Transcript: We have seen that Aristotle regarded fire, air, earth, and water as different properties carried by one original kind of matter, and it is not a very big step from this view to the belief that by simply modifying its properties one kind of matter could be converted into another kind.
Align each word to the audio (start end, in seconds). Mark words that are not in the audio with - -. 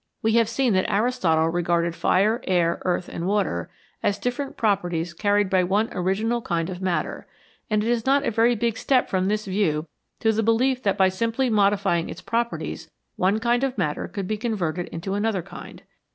We 0.23 0.31
have 0.33 0.49
seen 0.49 0.73
that 0.73 0.89
Aristotle 0.91 1.47
regarded 1.49 1.93
fire, 1.93 2.41
air, 2.47 2.81
earth, 2.85 3.07
and 3.07 3.27
water 3.27 3.69
as 4.01 4.17
different 4.17 4.57
properties 4.57 5.13
carried 5.13 5.47
by 5.47 5.63
one 5.63 5.89
original 5.91 6.41
kind 6.41 6.71
of 6.71 6.81
matter, 6.81 7.27
and 7.69 7.83
it 7.83 7.87
is 7.87 8.03
not 8.03 8.25
a 8.25 8.31
very 8.31 8.55
big 8.55 8.79
step 8.79 9.09
from 9.11 9.27
this 9.27 9.45
view 9.45 9.85
to 10.21 10.31
the 10.33 10.41
belief 10.41 10.81
that 10.81 10.97
by 10.97 11.09
simply 11.09 11.51
modifying 11.51 12.09
its 12.09 12.19
properties 12.19 12.89
one 13.15 13.39
kind 13.39 13.63
of 13.63 13.77
matter 13.77 14.07
could 14.07 14.27
be 14.27 14.37
converted 14.37 14.87
into 14.87 15.13
another 15.13 15.43
kind. 15.43 15.83